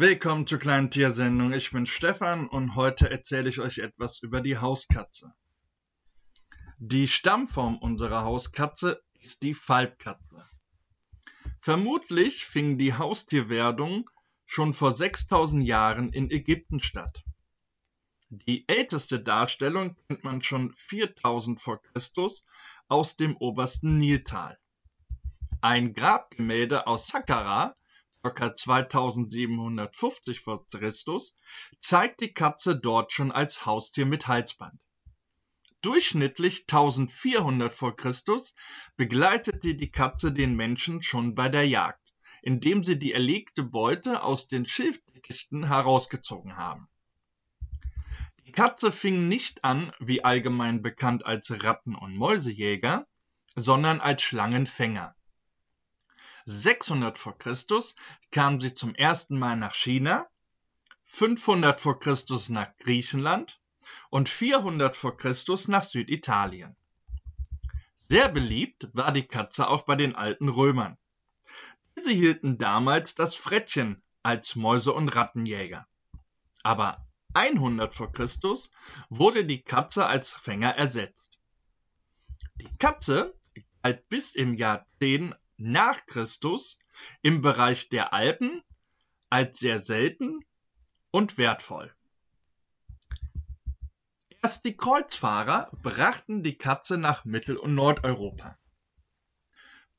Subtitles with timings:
[0.00, 1.52] Willkommen zur kleinen Tiersendung.
[1.52, 5.34] Ich bin Stefan und heute erzähle ich euch etwas über die Hauskatze.
[6.78, 10.46] Die Stammform unserer Hauskatze ist die Falbkatze.
[11.60, 14.08] Vermutlich fing die Haustierwerdung
[14.46, 17.24] schon vor 6000 Jahren in Ägypten statt.
[18.28, 22.46] Die älteste Darstellung kennt man schon 4000 vor Christus
[22.86, 24.60] aus dem obersten Niltal.
[25.60, 27.74] Ein Grabgemälde aus Saqqara
[28.20, 28.54] ca.
[28.54, 30.58] 2750 v.
[30.70, 30.92] Chr.
[31.80, 34.80] zeigt die Katze dort schon als Haustier mit Halsband.
[35.82, 37.92] Durchschnittlich 1400 v.
[37.92, 38.12] Chr.
[38.96, 42.12] begleitete die Katze den Menschen schon bei der Jagd,
[42.42, 46.88] indem sie die erlegte Beute aus den Schilfdickichten herausgezogen haben.
[48.46, 53.06] Die Katze fing nicht an, wie allgemein bekannt als Ratten- und Mäusejäger,
[53.54, 55.14] sondern als Schlangenfänger.
[56.50, 57.94] 600 vor Christus
[58.30, 60.26] kam sie zum ersten Mal nach China,
[61.04, 63.60] 500 vor Christus nach Griechenland
[64.08, 66.74] und 400 vor Christus nach Süditalien.
[67.96, 70.96] Sehr beliebt war die Katze auch bei den alten Römern.
[71.98, 75.86] Diese hielten damals das Frettchen als Mäuse- und Rattenjäger.
[76.62, 78.70] Aber 100 vor Christus
[79.10, 81.38] wurde die Katze als Fänger ersetzt.
[82.54, 83.34] Die Katze
[83.82, 86.78] galt bis im Jahr 10 nach Christus
[87.22, 88.62] im Bereich der Alpen
[89.28, 90.40] als sehr selten
[91.10, 91.94] und wertvoll.
[94.42, 98.56] Erst die Kreuzfahrer brachten die Katze nach Mittel- und Nordeuropa.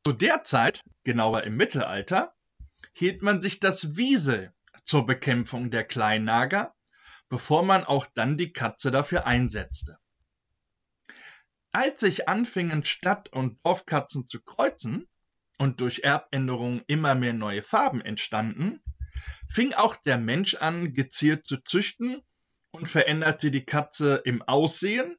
[0.06, 2.34] Zu der Zeit, genauer im Mittelalter,
[2.94, 4.54] hielt man sich das Wiesel
[4.86, 6.74] zur Bekämpfung der Kleinnager,
[7.28, 10.00] bevor man auch dann die Katze dafür einsetzte.
[11.72, 15.08] Als sich anfingen Stadt- und Dorfkatzen zu kreuzen,
[15.60, 18.82] und durch Erbänderungen immer mehr neue Farben entstanden,
[19.48, 22.22] fing auch der Mensch an, gezielt zu züchten
[22.72, 25.18] und veränderte die Katze im Aussehen,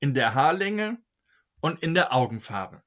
[0.00, 0.98] in der Haarlänge
[1.60, 2.82] und in der Augenfarbe.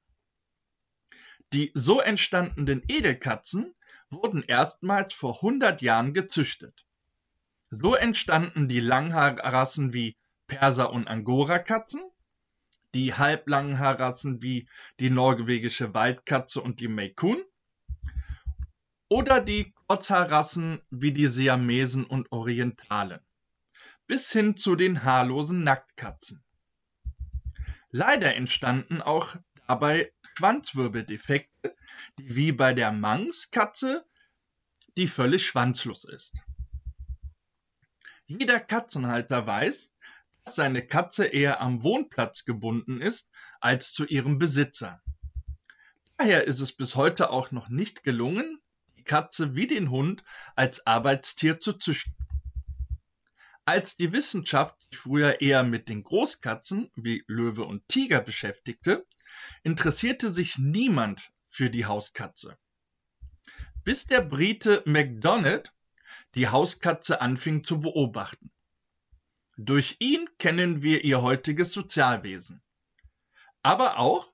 [1.52, 3.74] Die so entstandenen Edelkatzen
[4.10, 6.84] wurden erstmals vor 100 Jahren gezüchtet.
[7.70, 10.16] So entstanden die Langhaarrassen wie
[10.46, 12.02] Perser- und Angora-Katzen,
[12.94, 14.68] die halblangen Haarrassen wie
[15.00, 17.44] die norwegische Waldkatze und die Maine
[19.08, 23.20] oder die Kurzhaarrassen wie die Siamesen und Orientalen,
[24.06, 26.42] bis hin zu den haarlosen Nacktkatzen.
[27.90, 31.74] Leider entstanden auch dabei Schwanzwirbeldefekte,
[32.18, 34.04] die wie bei der Manx-Katze,
[34.96, 36.42] die völlig schwanzlos ist.
[38.26, 39.92] Jeder Katzenhalter weiß,
[40.54, 45.02] seine Katze eher am Wohnplatz gebunden ist als zu ihrem Besitzer.
[46.16, 48.60] Daher ist es bis heute auch noch nicht gelungen,
[48.96, 50.24] die Katze wie den Hund
[50.56, 52.14] als Arbeitstier zu züchten.
[53.64, 59.06] Als die Wissenschaft sich früher eher mit den Großkatzen wie Löwe und Tiger beschäftigte,
[59.62, 62.56] interessierte sich niemand für die Hauskatze.
[63.84, 65.72] Bis der Brite MacDonald
[66.34, 68.50] die Hauskatze anfing zu beobachten.
[69.60, 72.62] Durch ihn kennen wir ihr heutiges Sozialwesen.
[73.62, 74.32] Aber auch,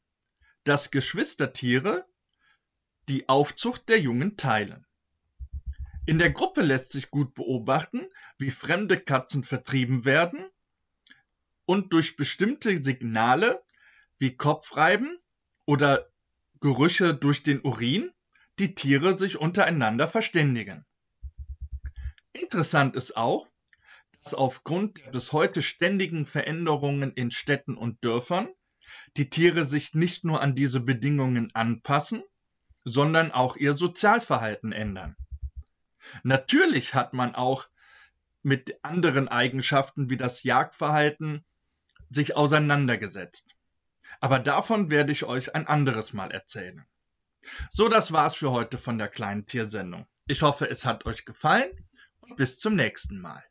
[0.64, 2.06] dass Geschwistertiere
[3.08, 4.84] die Aufzucht der Jungen teilen.
[6.04, 10.44] In der Gruppe lässt sich gut beobachten, wie fremde Katzen vertrieben werden
[11.64, 13.64] und durch bestimmte Signale
[14.18, 15.18] wie Kopfreiben
[15.64, 16.06] oder
[16.60, 18.12] Gerüche durch den Urin
[18.58, 20.84] die Tiere sich untereinander verständigen.
[22.34, 23.48] Interessant ist auch,
[24.22, 28.48] dass aufgrund der bis heute ständigen Veränderungen in Städten und Dörfern
[29.16, 32.22] die Tiere sich nicht nur an diese Bedingungen anpassen,
[32.84, 35.16] sondern auch ihr Sozialverhalten ändern.
[36.22, 37.66] Natürlich hat man auch
[38.42, 41.44] mit anderen Eigenschaften wie das Jagdverhalten
[42.10, 43.48] sich auseinandergesetzt.
[44.20, 46.84] Aber davon werde ich euch ein anderes Mal erzählen.
[47.70, 50.06] So, das war's für heute von der kleinen Tiersendung.
[50.26, 51.70] Ich hoffe, es hat euch gefallen
[52.20, 53.42] und bis zum nächsten Mal.